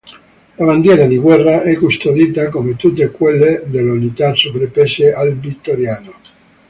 La 0.57 0.65
bandiera 0.65 1.05
di 1.05 1.17
Guerra 1.17 1.61
è 1.61 1.75
custodita, 1.75 2.49
come 2.49 2.75
tutte 2.75 3.11
quelle 3.11 3.61
delle 3.67 3.91
unità 3.91 4.33
soppresse, 4.33 5.13
al 5.13 5.33
Vittoriano. 5.35 6.15